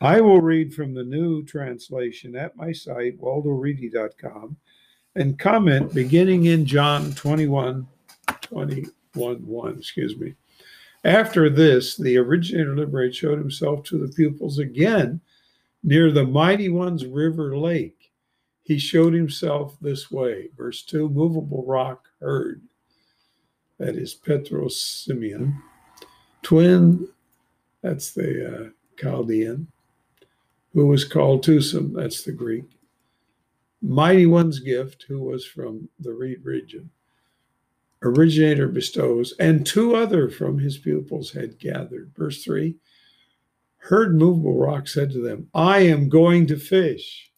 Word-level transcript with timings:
I 0.00 0.20
will 0.20 0.40
read 0.40 0.72
from 0.72 0.94
the 0.94 1.02
new 1.02 1.44
translation 1.44 2.36
at 2.36 2.56
my 2.56 2.70
site, 2.70 3.20
waldoreedy.com, 3.20 4.56
and 5.16 5.38
comment 5.38 5.92
beginning 5.92 6.44
in 6.44 6.64
John 6.64 7.12
21, 7.14 7.86
21, 8.42 8.92
1, 9.14 9.78
excuse 9.78 10.16
me. 10.16 10.34
After 11.04 11.50
this, 11.50 11.96
the 11.96 12.16
originator 12.16 12.76
Liberate 12.76 13.14
showed 13.14 13.38
himself 13.38 13.82
to 13.84 13.98
the 13.98 14.12
pupils 14.12 14.58
again 14.58 15.20
near 15.82 16.12
the 16.12 16.26
mighty 16.26 16.68
one's 16.68 17.06
river 17.06 17.56
lake. 17.56 18.12
He 18.62 18.78
showed 18.78 19.14
himself 19.14 19.76
this 19.80 20.10
way. 20.10 20.50
Verse 20.56 20.82
2 20.82 21.08
movable 21.08 21.64
rock 21.66 22.08
heard. 22.20 22.62
That 23.78 23.96
is 23.96 24.14
Petros 24.14 24.80
Simeon. 24.80 25.62
Twin, 26.42 27.08
that's 27.82 28.12
the 28.12 28.66
uh, 28.66 28.68
Chaldean, 29.00 29.68
who 30.74 30.86
was 30.86 31.04
called 31.04 31.42
Tusum, 31.42 31.94
that's 31.94 32.22
the 32.22 32.32
Greek. 32.32 32.64
Mighty 33.80 34.26
One's 34.26 34.58
gift, 34.58 35.04
who 35.08 35.22
was 35.22 35.46
from 35.46 35.88
the 36.00 36.12
Reed 36.12 36.44
region. 36.44 36.90
Originator 38.02 38.68
bestows, 38.68 39.34
and 39.40 39.66
two 39.66 39.94
other 39.94 40.28
from 40.28 40.58
his 40.58 40.78
pupils 40.78 41.32
had 41.32 41.58
gathered. 41.58 42.12
Verse 42.16 42.44
3 42.44 42.76
Heard 43.78 44.16
movable 44.16 44.58
rock 44.58 44.88
said 44.88 45.10
to 45.12 45.22
them, 45.22 45.48
I 45.54 45.80
am 45.80 46.08
going 46.08 46.46
to 46.48 46.56
fish. 46.56 47.32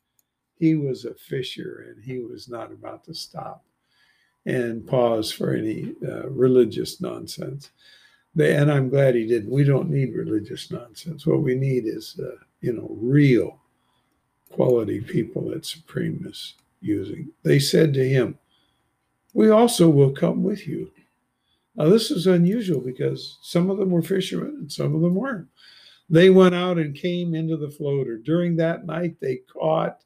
He 0.56 0.74
was 0.74 1.04
a 1.04 1.14
fisher 1.14 1.86
and 1.88 2.02
he 2.04 2.18
was 2.18 2.48
not 2.48 2.72
about 2.72 3.04
to 3.04 3.14
stop 3.14 3.64
and 4.46 4.86
pause 4.86 5.30
for 5.30 5.54
any 5.54 5.94
uh, 6.06 6.28
religious 6.28 7.00
nonsense. 7.00 7.70
They, 8.34 8.54
and 8.54 8.70
I'm 8.70 8.88
glad 8.88 9.14
he 9.14 9.26
didn't. 9.26 9.50
We 9.50 9.64
don't 9.64 9.90
need 9.90 10.14
religious 10.14 10.70
nonsense. 10.70 11.26
What 11.26 11.42
we 11.42 11.54
need 11.54 11.86
is, 11.86 12.18
uh, 12.22 12.44
you 12.60 12.72
know, 12.72 12.96
real 13.00 13.58
quality 14.50 15.00
people 15.00 15.50
that 15.50 15.64
Supreme 15.64 16.24
is 16.28 16.54
using. 16.80 17.30
They 17.42 17.58
said 17.58 17.94
to 17.94 18.08
him, 18.08 18.38
We 19.32 19.50
also 19.50 19.88
will 19.88 20.10
come 20.12 20.42
with 20.42 20.66
you. 20.66 20.90
Now, 21.76 21.88
this 21.88 22.10
is 22.10 22.26
unusual 22.26 22.80
because 22.80 23.38
some 23.42 23.70
of 23.70 23.78
them 23.78 23.90
were 23.90 24.02
fishermen 24.02 24.56
and 24.60 24.72
some 24.72 24.94
of 24.94 25.00
them 25.00 25.14
weren't. 25.14 25.48
They 26.08 26.28
went 26.28 26.54
out 26.54 26.78
and 26.78 26.94
came 26.94 27.34
into 27.34 27.56
the 27.56 27.70
floater. 27.70 28.18
During 28.18 28.56
that 28.56 28.84
night, 28.84 29.16
they 29.20 29.42
caught 29.52 30.02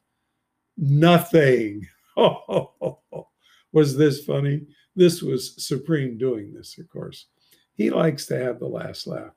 nothing. 0.77 1.87
Was 2.15 3.97
this 3.97 4.23
funny? 4.23 4.61
This 4.95 5.21
was 5.21 5.61
Supreme 5.61 6.17
doing 6.17 6.53
this, 6.53 6.77
of 6.77 6.87
course. 6.89 7.25
He 7.73 7.89
likes 7.89 8.25
to 8.27 8.37
have 8.37 8.59
the 8.59 8.67
last 8.67 9.05
laugh. 9.07 9.33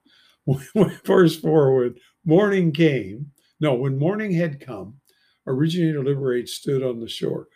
Verse 1.04 1.36
4 1.40 1.76
when 1.76 1.94
morning 2.24 2.72
came, 2.72 3.30
no, 3.60 3.74
when 3.74 3.98
morning 3.98 4.32
had 4.32 4.60
come, 4.60 4.94
Originator 5.46 6.02
Liberate 6.02 6.48
stood 6.48 6.82
on 6.82 7.00
the 7.00 7.08
shore. 7.08 7.48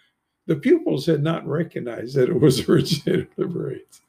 The 0.47 0.57
pupils 0.57 1.07
had 1.07 1.23
not 1.23 1.47
recognized 1.47 2.17
that 2.17 2.29
it 2.29 2.41
was 2.41 2.61
Originator 2.69 3.29
Liberate. 3.37 4.01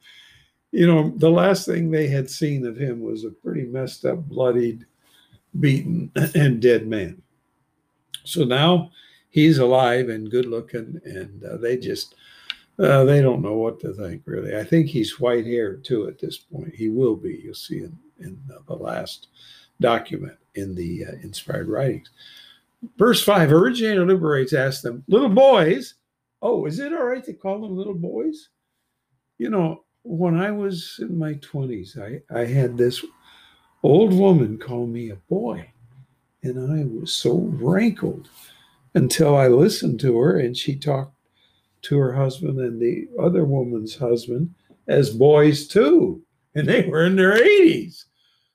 You 0.72 0.88
know, 0.88 1.14
the 1.18 1.30
last 1.30 1.68
thing 1.68 1.92
they 1.92 2.08
had 2.08 2.30
seen 2.30 2.66
of 2.66 2.78
him 2.78 3.02
was 3.02 3.24
a 3.24 3.30
pretty 3.30 3.66
messed 3.66 4.06
up, 4.06 4.28
bloodied, 4.28 4.86
beaten, 5.60 6.12
and 6.36 6.62
dead 6.62 6.88
man. 6.88 7.22
So 8.24 8.44
now 8.44 8.92
he's 9.30 9.60
alive 9.60 10.10
and 10.10 10.32
good 10.32 10.46
looking, 10.46 11.00
and 11.06 11.44
uh, 11.44 11.58
they 11.58 11.78
just 11.78 12.16
uh, 12.80 13.04
they 13.04 13.22
don't 13.22 13.42
know 13.42 13.54
what 13.54 13.80
to 13.82 13.94
think, 13.94 14.24
really. 14.26 14.58
I 14.58 14.64
think 14.64 14.88
he's 14.88 15.20
white 15.20 15.46
haired 15.46 15.84
too 15.84 16.08
at 16.08 16.20
this 16.20 16.38
point. 16.38 16.74
He 16.74 16.90
will 16.90 17.16
be. 17.16 17.42
You'll 17.44 17.54
see 17.54 17.80
in, 17.80 17.98
in 18.20 18.40
the 18.68 18.76
last 18.76 19.28
document 19.80 20.38
in 20.56 20.76
the 20.76 21.06
uh, 21.06 21.12
inspired 21.24 21.68
writings. 21.68 22.10
Verse 22.98 23.24
5 23.24 23.52
Originator 23.52 24.06
Liberates 24.06 24.54
asked 24.54 24.84
them, 24.84 25.04
Little 25.08 25.30
boys, 25.30 25.96
oh, 26.42 26.66
is 26.66 26.80
it 26.80 26.94
all 26.94 27.06
right 27.06 27.24
to 27.24 27.34
call 27.34 27.62
them 27.62 27.78
little 27.78 27.94
boys? 27.94 28.50
You 29.38 29.50
know, 29.50 29.84
when 30.04 30.40
I 30.40 30.52
was 30.52 31.00
in 31.02 31.18
my 31.18 31.34
20s, 31.36 31.98
I, 31.98 32.22
I 32.34 32.46
had 32.46 32.78
this 32.78 33.04
old 33.82 34.14
woman 34.14 34.58
call 34.58 34.86
me 34.86 35.10
a 35.10 35.16
boy, 35.16 35.70
and 36.44 36.80
I 36.80 36.86
was 36.86 37.14
so 37.14 37.38
rankled 37.38 38.30
until 38.94 39.36
I 39.36 39.48
listened 39.48 40.00
to 40.02 40.18
her 40.20 40.38
and 40.38 40.56
she 40.56 40.76
talked 40.76 41.16
to 41.84 41.98
her 41.98 42.14
husband 42.14 42.60
and 42.60 42.80
the 42.80 43.08
other 43.20 43.44
woman's 43.44 43.96
husband 43.96 44.54
as 44.88 45.10
boys 45.10 45.68
too. 45.68 46.22
And 46.56 46.68
they 46.68 46.86
were 46.88 47.06
in 47.06 47.16
their 47.16 47.38
80s. 47.38 48.06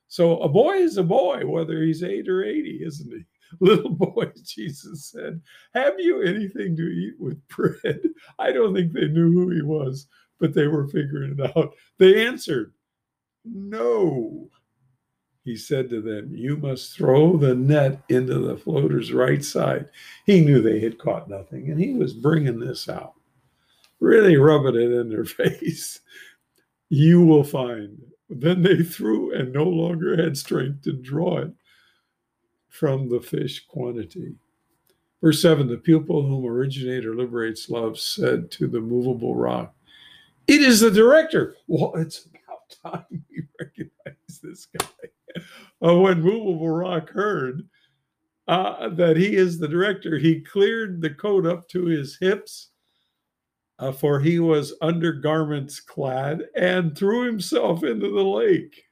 So 0.09 0.39
a 0.41 0.49
boy 0.49 0.75
is 0.77 0.97
a 0.97 1.03
boy, 1.03 1.47
whether 1.47 1.83
he's 1.83 2.03
eight 2.03 2.29
or 2.29 2.45
80, 2.45 2.81
isn't 2.85 3.13
he? 3.13 3.25
Little 3.61 3.91
boy, 3.91 4.31
Jesus 4.43 5.07
said, 5.07 5.41
Have 5.75 5.95
you 5.99 6.23
anything 6.23 6.77
to 6.77 6.83
eat 6.83 7.15
with 7.19 7.47
bread? 7.49 8.01
I 8.39 8.53
don't 8.53 8.75
think 8.75 8.93
they 8.93 9.09
knew 9.09 9.33
who 9.33 9.51
he 9.51 9.63
was, 9.63 10.07
but 10.39 10.55
they 10.55 10.67
were 10.67 10.89
figuring 10.89 11.37
it 11.39 11.57
out. 11.57 11.75
They 11.99 12.27
answered, 12.27 12.73
No. 13.45 14.49
He 15.45 15.57
said 15.57 15.89
to 15.91 16.01
them, 16.03 16.35
You 16.35 16.57
must 16.57 16.95
throw 16.95 17.37
the 17.37 17.55
net 17.55 18.03
into 18.09 18.39
the 18.39 18.57
floater's 18.57 19.13
right 19.13 19.43
side. 19.43 19.89
He 20.27 20.41
knew 20.41 20.61
they 20.61 20.81
had 20.81 20.99
caught 20.99 21.31
nothing, 21.31 21.71
and 21.71 21.81
he 21.81 21.95
was 21.95 22.13
bringing 22.13 22.61
this 22.61 22.89
out 22.89 23.15
really 24.01 24.37
rubbing 24.37 24.77
it 24.77 24.93
in 24.93 25.09
their 25.09 25.25
face. 25.25 26.01
You 26.89 27.23
will 27.25 27.45
find. 27.45 27.99
Then 28.31 28.63
they 28.63 28.83
threw 28.83 29.35
and 29.35 29.53
no 29.53 29.65
longer 29.65 30.23
had 30.23 30.37
strength 30.37 30.83
to 30.83 30.93
draw 30.93 31.39
it 31.39 31.53
from 32.69 33.09
the 33.09 33.21
fish 33.21 33.67
quantity. 33.67 34.35
Verse 35.23 35.43
7 35.43 35.67
The 35.67 35.79
pupil 35.79 36.27
whom 36.27 36.47
originator 36.47 37.15
liberates 37.15 37.71
love 37.71 37.99
said 37.99 38.51
to 38.53 38.69
the 38.69 38.81
movable 38.81 39.35
rock, 39.35 39.75
It 40.47 40.61
is 40.61 40.81
the 40.81 40.91
director. 40.91 41.57
Well, 41.67 41.93
it's 41.97 42.27
about 42.27 42.93
time 43.11 43.25
we 43.31 43.43
recognize 43.59 44.41
this 44.43 44.67
guy. 44.67 45.43
Uh, 45.85 45.97
when 45.97 46.23
movable 46.23 46.71
rock 46.71 47.11
heard 47.11 47.69
uh, 48.47 48.89
that 48.91 49.17
he 49.17 49.37
is 49.37 49.59
the 49.59 49.69
director, 49.69 50.19
he 50.19 50.41
cleared 50.41 51.01
the 51.01 51.11
coat 51.11 51.47
up 51.47 51.69
to 51.69 51.85
his 51.85 52.17
hips 52.21 52.71
uh, 53.79 53.93
for 53.93 54.21
he 54.21 54.39
was 54.39 54.75
undergarments 54.81 55.81
clad 55.81 56.43
and 56.57 56.97
threw 56.97 57.25
himself 57.25 57.85
into 57.85 58.11
the 58.11 58.25
lake. 58.25 58.83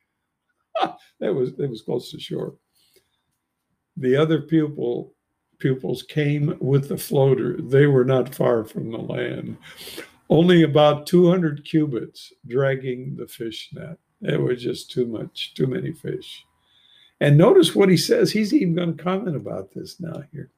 that 1.20 1.34
was 1.34 1.54
that 1.56 1.68
was 1.68 1.82
close 1.82 2.10
to 2.10 2.20
shore. 2.20 2.54
The 3.96 4.16
other 4.16 4.42
pupil 4.42 5.14
pupils 5.58 6.02
came 6.02 6.56
with 6.60 6.88
the 6.88 6.98
floater. 6.98 7.60
They 7.60 7.86
were 7.86 8.04
not 8.04 8.34
far 8.34 8.64
from 8.64 8.90
the 8.90 8.98
land, 8.98 9.56
only 10.28 10.62
about 10.62 11.06
200 11.06 11.64
cubits, 11.64 12.32
dragging 12.46 13.16
the 13.16 13.26
fish 13.26 13.70
net. 13.72 13.98
It 14.22 14.40
was 14.40 14.62
just 14.62 14.90
too 14.90 15.06
much, 15.06 15.54
too 15.54 15.66
many 15.66 15.92
fish. 15.92 16.44
And 17.20 17.38
notice 17.38 17.74
what 17.74 17.88
he 17.88 17.96
says. 17.96 18.30
He's 18.30 18.52
even 18.52 18.74
going 18.74 18.96
to 18.96 19.02
comment 19.02 19.36
about 19.36 19.72
this 19.72 19.98
now 20.00 20.22
here. 20.32 20.50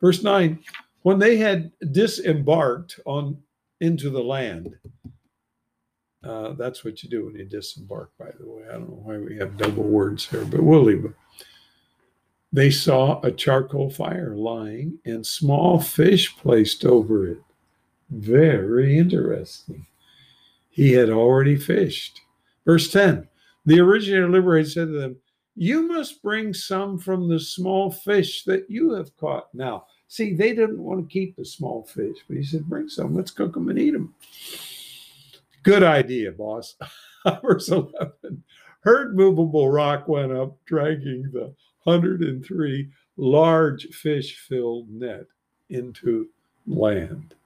Verse 0.00 0.22
9 0.22 0.58
When 1.02 1.18
they 1.18 1.36
had 1.36 1.72
disembarked 1.92 3.00
on 3.04 3.36
into 3.80 4.10
the 4.10 4.22
land. 4.22 4.76
Uh, 6.22 6.52
that's 6.52 6.84
what 6.84 7.02
you 7.02 7.08
do 7.08 7.26
when 7.26 7.34
you 7.34 7.44
disembark, 7.44 8.10
by 8.18 8.30
the 8.38 8.46
way. 8.46 8.62
I 8.68 8.72
don't 8.72 8.90
know 8.90 9.00
why 9.02 9.18
we 9.18 9.36
have 9.38 9.56
double 9.56 9.84
words 9.84 10.28
here, 10.28 10.44
but 10.44 10.62
we'll 10.62 10.82
leave 10.82 11.04
it. 11.04 11.14
They 12.52 12.70
saw 12.70 13.20
a 13.22 13.30
charcoal 13.30 13.90
fire 13.90 14.34
lying 14.36 14.98
and 15.04 15.24
small 15.24 15.80
fish 15.80 16.36
placed 16.36 16.84
over 16.84 17.26
it. 17.28 17.38
Very 18.10 18.98
interesting. 18.98 19.86
He 20.68 20.92
had 20.92 21.10
already 21.10 21.56
fished. 21.56 22.20
Verse 22.66 22.90
10 22.90 23.28
The 23.66 23.80
originator 23.80 24.28
liberator 24.28 24.68
said 24.68 24.86
to 24.88 25.00
them, 25.00 25.16
You 25.54 25.86
must 25.86 26.22
bring 26.22 26.52
some 26.52 26.98
from 26.98 27.28
the 27.28 27.40
small 27.40 27.90
fish 27.90 28.44
that 28.44 28.68
you 28.68 28.92
have 28.92 29.16
caught. 29.16 29.46
Now, 29.54 29.86
See, 30.10 30.34
they 30.34 30.54
didn't 30.54 30.82
want 30.82 31.00
to 31.00 31.12
keep 31.12 31.36
the 31.36 31.44
small 31.44 31.84
fish, 31.84 32.16
but 32.26 32.36
he 32.36 32.42
said, 32.42 32.68
Bring 32.68 32.88
some, 32.88 33.14
let's 33.14 33.30
cook 33.30 33.54
them 33.54 33.68
and 33.68 33.78
eat 33.78 33.92
them. 33.92 34.12
Good 35.62 35.84
idea, 35.84 36.32
boss. 36.32 36.74
Verse 37.42 37.68
11 37.68 38.42
Heard 38.80 39.14
movable 39.14 39.70
rock 39.70 40.08
went 40.08 40.32
up, 40.32 40.56
dragging 40.64 41.30
the 41.32 41.54
103 41.84 42.90
large 43.18 43.86
fish 43.86 44.36
filled 44.36 44.90
net 44.90 45.26
into 45.68 46.28
land. 46.66 47.36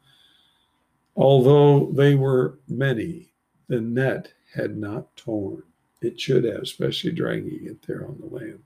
Although 1.17 1.93
they 1.93 2.15
were 2.15 2.61
many, 2.67 3.29
the 3.69 3.83
net 3.83 4.33
had 4.55 4.79
not 4.79 5.15
torn. 5.17 5.65
It 6.01 6.19
should 6.19 6.45
have, 6.45 6.63
especially 6.63 7.13
dragging 7.13 7.67
it 7.67 7.87
there 7.87 8.07
on 8.07 8.19
the 8.19 8.35
land. 8.35 8.63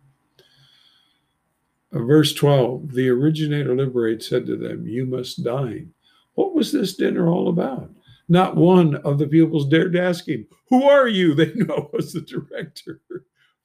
Uh, 1.92 2.00
verse 2.00 2.34
12 2.34 2.92
The 2.92 3.08
originator 3.08 3.74
liberate 3.74 4.22
said 4.22 4.46
to 4.46 4.56
them, 4.56 4.86
You 4.86 5.06
must 5.06 5.44
dine. 5.44 5.92
What 6.34 6.54
was 6.54 6.72
this 6.72 6.94
dinner 6.94 7.28
all 7.28 7.48
about? 7.48 7.90
Not 8.28 8.56
one 8.56 8.96
of 8.96 9.18
the 9.18 9.26
pupils 9.26 9.68
dared 9.68 9.94
to 9.94 10.02
ask 10.02 10.28
him, 10.28 10.46
Who 10.68 10.84
are 10.84 11.08
you? 11.08 11.34
They 11.36 11.52
knew 11.54 11.72
I 11.72 11.86
was 11.92 12.12
the 12.12 12.20
director. 12.20 13.00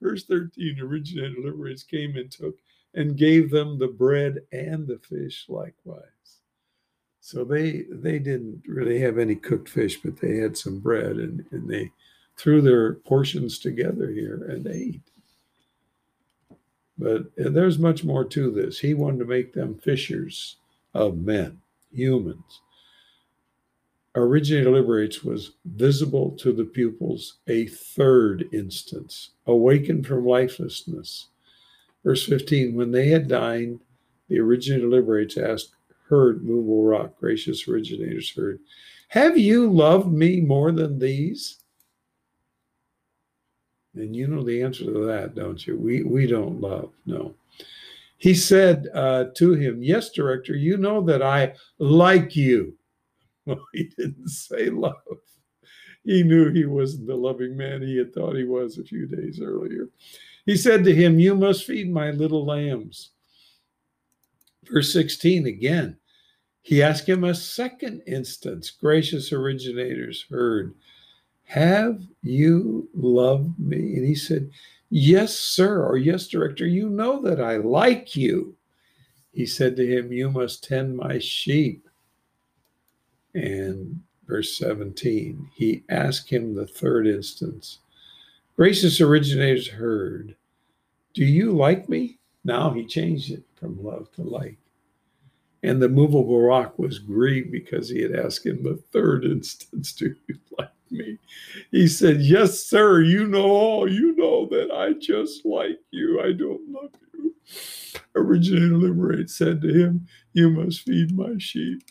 Verse 0.01 0.25
13 0.25 0.79
Originator 0.79 1.35
liberates 1.43 1.83
came 1.83 2.15
and 2.15 2.31
took 2.31 2.55
and 2.93 3.17
gave 3.17 3.49
them 3.49 3.79
the 3.79 3.87
bread 3.87 4.39
and 4.51 4.87
the 4.87 4.99
fish 4.99 5.45
likewise. 5.49 6.03
So 7.19 7.45
they 7.45 7.85
they 7.89 8.19
didn't 8.19 8.63
really 8.67 8.99
have 8.99 9.17
any 9.17 9.35
cooked 9.35 9.69
fish, 9.69 10.01
but 10.01 10.19
they 10.19 10.37
had 10.37 10.57
some 10.57 10.79
bread 10.79 11.15
and, 11.17 11.45
and 11.51 11.69
they 11.69 11.89
threw 12.35 12.61
their 12.61 12.95
portions 12.95 13.59
together 13.59 14.11
here 14.11 14.45
and 14.49 14.67
ate. 14.67 15.01
But 17.03 17.23
uh, 17.45 17.49
there's 17.49 17.77
much 17.77 18.05
more 18.05 18.23
to 18.23 18.49
this. 18.49 18.79
He 18.79 18.93
wanted 18.93 19.19
to 19.19 19.25
make 19.25 19.53
them 19.53 19.77
fishers 19.77 20.55
of 20.93 21.17
men, 21.17 21.59
humans. 21.91 22.61
Originator 24.15 24.71
liberates 24.71 25.21
was 25.21 25.51
visible 25.65 26.31
to 26.37 26.53
the 26.53 26.63
pupils 26.63 27.39
a 27.47 27.67
third 27.67 28.47
instance, 28.53 29.31
awakened 29.45 30.07
from 30.07 30.25
lifelessness. 30.25 31.27
Verse 32.05 32.25
15 32.25 32.73
When 32.73 32.91
they 32.91 33.09
had 33.09 33.27
dined, 33.27 33.81
the 34.29 34.39
originator 34.39 34.87
liberates 34.87 35.35
asked, 35.35 35.71
Heard, 36.07 36.45
movable 36.45 36.85
rock, 36.85 37.19
gracious 37.19 37.67
originators 37.67 38.31
heard, 38.31 38.59
Have 39.09 39.37
you 39.37 39.69
loved 39.69 40.11
me 40.13 40.39
more 40.39 40.71
than 40.71 40.99
these? 40.99 41.62
And 43.95 44.15
you 44.15 44.27
know 44.27 44.43
the 44.43 44.61
answer 44.61 44.85
to 44.85 45.05
that, 45.05 45.35
don't 45.35 45.65
you? 45.65 45.77
We 45.77 46.03
we 46.03 46.25
don't 46.25 46.59
love, 46.59 46.91
no. 47.05 47.35
He 48.17 48.33
said 48.33 48.87
uh, 48.93 49.25
to 49.35 49.53
him, 49.53 49.83
Yes, 49.83 50.09
director, 50.09 50.55
you 50.55 50.77
know 50.77 51.01
that 51.01 51.21
I 51.21 51.53
like 51.77 52.35
you. 52.35 52.77
Well, 53.45 53.59
he 53.73 53.91
didn't 53.97 54.29
say 54.29 54.69
love. 54.69 54.95
He 56.05 56.23
knew 56.23 56.49
he 56.49 56.63
wasn't 56.63 57.07
the 57.07 57.15
loving 57.15 57.57
man 57.57 57.81
he 57.81 57.97
had 57.97 58.13
thought 58.13 58.37
he 58.37 58.45
was 58.45 58.77
a 58.77 58.85
few 58.85 59.05
days 59.05 59.41
earlier. 59.41 59.89
He 60.45 60.55
said 60.55 60.85
to 60.85 60.95
him, 60.95 61.19
You 61.19 61.35
must 61.35 61.65
feed 61.65 61.91
my 61.91 62.11
little 62.11 62.45
lambs. 62.45 63.11
Verse 64.71 64.93
16 64.93 65.47
again, 65.47 65.97
he 66.61 66.81
asked 66.81 67.07
him 67.07 67.25
a 67.25 67.35
second 67.35 68.01
instance. 68.07 68.71
Gracious 68.71 69.33
originators 69.33 70.25
heard, 70.29 70.73
have 71.45 72.01
you 72.21 72.89
loved 72.93 73.59
me? 73.59 73.95
And 73.95 74.05
he 74.05 74.15
said, 74.15 74.49
Yes, 74.89 75.35
sir, 75.35 75.83
or 75.83 75.97
yes, 75.97 76.27
director, 76.27 76.67
you 76.67 76.89
know 76.89 77.21
that 77.21 77.41
I 77.41 77.57
like 77.57 78.15
you. 78.15 78.55
He 79.31 79.45
said 79.45 79.75
to 79.75 79.85
him, 79.85 80.11
You 80.11 80.29
must 80.29 80.63
tend 80.63 80.95
my 80.95 81.19
sheep. 81.19 81.89
And 83.33 84.01
verse 84.27 84.55
17, 84.57 85.49
he 85.55 85.83
asked 85.89 86.29
him 86.29 86.53
the 86.53 86.67
third 86.67 87.07
instance. 87.07 87.79
Gracious 88.55 89.01
originators 89.01 89.67
heard, 89.67 90.35
Do 91.13 91.25
you 91.25 91.51
like 91.51 91.89
me? 91.89 92.19
Now 92.43 92.71
he 92.71 92.85
changed 92.85 93.31
it 93.31 93.43
from 93.55 93.83
love 93.83 94.11
to 94.13 94.21
like. 94.21 94.57
And 95.63 95.81
the 95.81 95.89
movable 95.89 96.41
rock 96.41 96.77
was 96.77 96.99
grieved 96.99 97.51
because 97.51 97.89
he 97.89 98.01
had 98.01 98.13
asked 98.13 98.45
him 98.45 98.61
the 98.61 98.75
third 98.91 99.25
instance, 99.25 99.93
Do 99.93 100.13
you 100.27 100.35
like 100.57 100.69
me. 100.93 101.17
He 101.71 101.87
said, 101.87 102.21
Yes, 102.21 102.59
sir, 102.59 103.01
you 103.01 103.27
know 103.27 103.45
all. 103.47 103.91
You 103.91 104.15
know 104.15 104.47
that 104.47 104.71
I 104.71 104.93
just 104.93 105.45
like 105.45 105.79
you. 105.91 106.21
I 106.21 106.31
don't 106.31 106.61
love 106.69 106.91
you. 107.13 107.35
Originator 108.15 108.77
Liberate 108.77 109.29
said 109.29 109.61
to 109.61 109.73
him, 109.73 110.07
You 110.33 110.49
must 110.49 110.81
feed 110.81 111.15
my 111.15 111.35
sheep. 111.37 111.83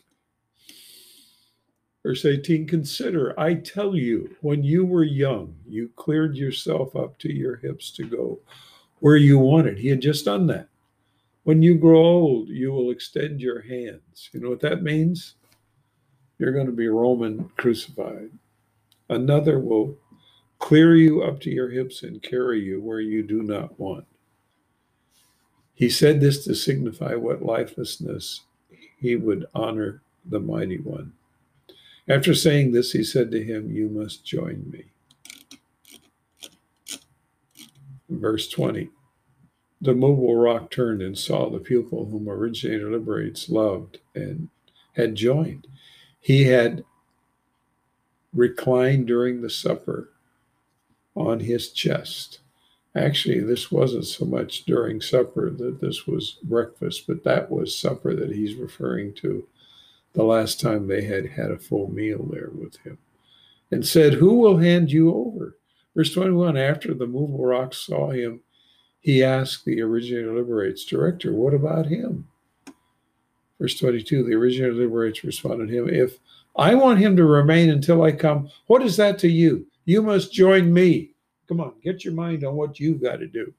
Verse 2.04 2.24
18 2.24 2.66
Consider, 2.66 3.38
I 3.38 3.54
tell 3.54 3.94
you, 3.94 4.34
when 4.40 4.64
you 4.64 4.84
were 4.84 5.04
young, 5.04 5.54
you 5.66 5.90
cleared 5.96 6.36
yourself 6.36 6.96
up 6.96 7.18
to 7.18 7.32
your 7.32 7.56
hips 7.56 7.90
to 7.92 8.04
go 8.04 8.40
where 9.00 9.16
you 9.16 9.38
wanted. 9.38 9.78
He 9.78 9.88
had 9.88 10.00
just 10.00 10.24
done 10.24 10.46
that. 10.46 10.68
When 11.44 11.60
you 11.60 11.76
grow 11.76 12.00
old, 12.00 12.48
you 12.48 12.70
will 12.70 12.90
extend 12.90 13.40
your 13.40 13.62
hands. 13.62 14.30
You 14.32 14.40
know 14.40 14.48
what 14.48 14.60
that 14.60 14.82
means? 14.82 15.34
You're 16.38 16.52
going 16.52 16.66
to 16.66 16.72
be 16.72 16.88
Roman 16.88 17.50
crucified. 17.56 18.30
Another 19.12 19.58
will 19.58 19.98
clear 20.58 20.96
you 20.96 21.22
up 21.22 21.38
to 21.40 21.50
your 21.50 21.68
hips 21.68 22.02
and 22.02 22.22
carry 22.22 22.60
you 22.60 22.80
where 22.80 23.00
you 23.00 23.22
do 23.22 23.42
not 23.42 23.78
want. 23.78 24.06
He 25.74 25.90
said 25.90 26.20
this 26.20 26.44
to 26.44 26.54
signify 26.54 27.14
what 27.14 27.42
lifelessness 27.42 28.42
he 28.96 29.16
would 29.16 29.44
honor 29.54 30.00
the 30.24 30.40
mighty 30.40 30.78
one. 30.78 31.12
After 32.08 32.34
saying 32.34 32.72
this, 32.72 32.92
he 32.92 33.04
said 33.04 33.30
to 33.32 33.42
him, 33.42 33.70
You 33.70 33.88
must 33.90 34.24
join 34.24 34.70
me. 34.70 34.84
Verse 38.08 38.48
20 38.48 38.88
The 39.80 39.94
mobile 39.94 40.36
rock 40.36 40.70
turned 40.70 41.02
and 41.02 41.18
saw 41.18 41.50
the 41.50 41.58
pupil 41.58 42.06
whom 42.06 42.28
Originator 42.28 42.90
Liberates 42.90 43.50
loved 43.50 43.98
and 44.14 44.48
had 44.94 45.16
joined. 45.16 45.66
He 46.18 46.44
had 46.44 46.84
reclined 48.34 49.06
during 49.06 49.40
the 49.40 49.50
supper 49.50 50.10
on 51.14 51.40
his 51.40 51.70
chest. 51.70 52.40
Actually, 52.94 53.40
this 53.40 53.70
wasn't 53.70 54.04
so 54.04 54.24
much 54.24 54.64
during 54.64 55.00
supper 55.00 55.50
that 55.50 55.80
this 55.80 56.06
was 56.06 56.38
breakfast, 56.42 57.06
but 57.06 57.24
that 57.24 57.50
was 57.50 57.76
supper 57.76 58.14
that 58.14 58.32
he's 58.32 58.54
referring 58.54 59.14
to 59.14 59.46
the 60.12 60.22
last 60.22 60.60
time 60.60 60.86
they 60.86 61.02
had 61.02 61.26
had 61.26 61.50
a 61.50 61.58
full 61.58 61.90
meal 61.90 62.28
there 62.30 62.50
with 62.52 62.76
him. 62.78 62.98
And 63.70 63.86
said, 63.86 64.14
Who 64.14 64.34
will 64.34 64.58
hand 64.58 64.92
you 64.92 65.14
over? 65.14 65.56
Verse 65.96 66.12
21 66.12 66.56
After 66.56 66.92
the 66.92 67.06
movable 67.06 67.46
rocks 67.46 67.78
saw 67.78 68.10
him, 68.10 68.40
he 69.00 69.24
asked 69.24 69.64
the 69.64 69.80
originator 69.80 70.34
liberates 70.34 70.84
director, 70.84 71.32
What 71.32 71.54
about 71.54 71.86
him? 71.86 72.28
Verse 73.58 73.78
22 73.78 74.24
The 74.24 74.34
originator 74.34 74.74
liberates 74.74 75.24
responded 75.24 75.68
to 75.68 75.74
him, 75.74 75.88
If 75.88 76.18
I 76.56 76.74
want 76.74 76.98
him 77.00 77.16
to 77.16 77.24
remain 77.24 77.70
until 77.70 78.02
I 78.02 78.12
come. 78.12 78.50
What 78.66 78.82
is 78.82 78.96
that 78.98 79.18
to 79.20 79.28
you? 79.28 79.66
You 79.84 80.02
must 80.02 80.32
join 80.32 80.72
me. 80.72 81.14
Come 81.48 81.60
on, 81.60 81.74
get 81.82 82.04
your 82.04 82.14
mind 82.14 82.44
on 82.44 82.54
what 82.56 82.78
you've 82.78 83.02
got 83.02 83.16
to 83.16 83.26
do. 83.26 83.52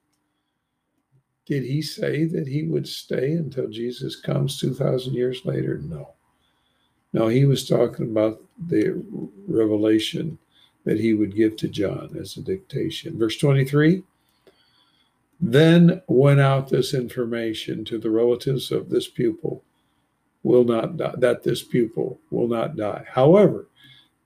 Did 1.45 1.63
he 1.63 1.81
say 1.81 2.25
that 2.25 2.47
he 2.47 2.63
would 2.63 2.87
stay 2.87 3.33
until 3.33 3.67
Jesus 3.69 4.15
comes 4.15 4.59
2,000 4.59 5.13
years 5.13 5.45
later? 5.45 5.79
No. 5.79 6.13
No, 7.11 7.27
he 7.27 7.45
was 7.45 7.67
talking 7.67 8.05
about 8.05 8.41
the 8.69 9.03
revelation 9.47 10.37
that 10.85 10.99
he 10.99 11.13
would 11.13 11.35
give 11.35 11.57
to 11.57 11.67
John 11.67 12.15
as 12.19 12.37
a 12.37 12.41
dictation. 12.41 13.17
Verse 13.19 13.37
23 13.37 14.03
Then 15.39 16.01
went 16.07 16.39
out 16.39 16.69
this 16.69 16.93
information 16.93 17.85
to 17.85 17.97
the 17.99 18.09
relatives 18.09 18.71
of 18.71 18.89
this 18.89 19.07
pupil 19.07 19.63
will 20.43 20.65
not 20.65 20.97
die, 20.97 21.15
that 21.17 21.43
this 21.43 21.63
pupil 21.63 22.19
will 22.29 22.47
not 22.47 22.75
die. 22.75 23.05
However, 23.09 23.67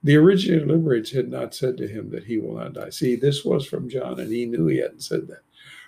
the 0.02 0.16
originator 0.16 0.66
liberates 0.66 1.10
had 1.10 1.28
not 1.28 1.54
said 1.54 1.76
to 1.78 1.88
him 1.88 2.10
that 2.10 2.24
he 2.24 2.38
will 2.38 2.56
not 2.56 2.74
die. 2.74 2.90
See, 2.90 3.16
this 3.16 3.44
was 3.44 3.66
from 3.66 3.88
John, 3.88 4.20
and 4.20 4.32
he 4.32 4.46
knew 4.46 4.66
he 4.66 4.78
hadn't 4.78 5.02
said 5.02 5.26
that. 5.28 5.42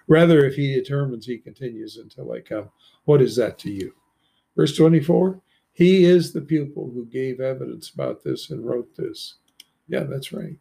Rather, 0.09 0.45
if 0.45 0.57
he 0.57 0.75
determines 0.75 1.27
he 1.27 1.39
continues 1.39 1.97
until 1.97 2.33
I 2.33 2.41
come, 2.41 2.71
what 3.05 3.23
is 3.23 3.37
that 3.37 3.59
to 3.61 3.71
you? 3.71 3.95
Verse 4.57 4.77
24 4.77 5.41
He 5.73 6.05
is 6.05 6.33
the 6.33 6.41
pupil 6.41 6.91
who 6.93 7.07
gave 7.07 7.41
evidence 7.41 7.91
about 7.91 8.25
this 8.25 8.51
and 8.51 8.67
wrote 8.67 8.97
this. 8.97 9.37
Yeah, 9.89 10.05
that's 10.05 10.33
right. 10.33 10.57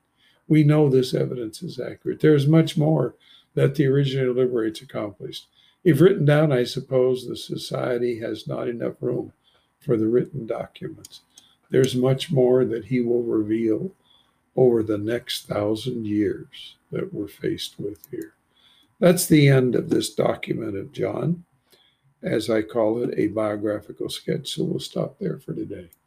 We 0.47 0.63
know 0.63 0.89
this 0.89 1.13
evidence 1.13 1.61
is 1.61 1.79
accurate. 1.79 2.19
There 2.19 2.35
is 2.35 2.47
much 2.47 2.77
more 2.77 3.15
that 3.55 3.75
the 3.75 3.87
originator 3.87 4.33
liberates 4.33 4.81
accomplished. 4.81 5.47
If 5.83 6.01
written 6.01 6.25
down, 6.25 6.51
I 6.51 6.63
suppose 6.63 7.25
the 7.25 7.35
society 7.35 8.19
has 8.19 8.47
not 8.47 8.67
enough 8.67 8.95
room 9.01 9.33
for 9.79 9.97
the 9.97 10.07
written 10.07 10.45
documents. 10.45 11.21
There's 11.69 11.95
much 11.95 12.31
more 12.31 12.65
that 12.65 12.85
he 12.85 13.01
will 13.01 13.23
reveal 13.23 13.91
over 14.55 14.83
the 14.83 14.97
next 14.97 15.47
thousand 15.47 16.05
years 16.05 16.75
that 16.91 17.13
we're 17.13 17.27
faced 17.27 17.79
with 17.79 17.99
here. 18.09 18.33
That's 18.99 19.27
the 19.27 19.47
end 19.47 19.75
of 19.75 19.89
this 19.89 20.13
document 20.13 20.75
of 20.75 20.91
John, 20.91 21.45
as 22.21 22.49
I 22.49 22.61
call 22.61 23.01
it, 23.03 23.17
a 23.17 23.27
biographical 23.27 24.09
sketch. 24.09 24.55
So 24.55 24.63
we'll 24.63 24.79
stop 24.79 25.17
there 25.19 25.37
for 25.37 25.53
today. 25.53 25.89